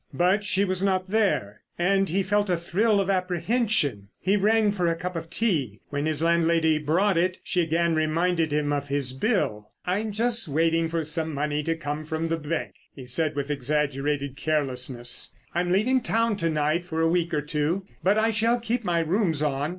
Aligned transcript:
But 0.15 0.43
she 0.43 0.65
was 0.65 0.81
not 0.81 1.11
there, 1.11 1.61
and 1.77 2.09
he 2.09 2.23
felt 2.23 2.49
a 2.49 2.57
thrill 2.57 2.99
of 2.99 3.07
apprehension. 3.07 4.07
He 4.19 4.35
rang 4.35 4.71
for 4.71 4.87
a 4.87 4.95
cup 4.95 5.15
of 5.15 5.29
tea; 5.29 5.79
when 5.89 6.07
his 6.07 6.23
landlady 6.23 6.79
brought 6.79 7.19
it 7.19 7.37
she 7.43 7.61
again 7.61 7.93
reminded 7.93 8.51
him 8.51 8.73
of 8.73 8.87
his 8.87 9.13
bill. 9.13 9.69
"I'm 9.85 10.11
just 10.11 10.47
waiting 10.47 10.89
for 10.89 11.03
some 11.03 11.31
money 11.35 11.61
to 11.61 11.75
come 11.75 12.03
from 12.03 12.29
the 12.29 12.37
bank," 12.37 12.73
he 12.95 13.05
said 13.05 13.35
with 13.35 13.51
exaggerated 13.51 14.35
carelessness. 14.35 15.33
"I'm 15.53 15.69
leaving 15.69 16.01
town 16.01 16.35
to 16.37 16.49
night 16.49 16.83
for 16.83 16.99
a 17.01 17.07
week 17.07 17.31
or 17.31 17.41
two, 17.41 17.85
but 18.01 18.17
I 18.17 18.31
shall 18.31 18.57
keep 18.59 18.83
my 18.83 19.01
rooms 19.01 19.43
on. 19.43 19.69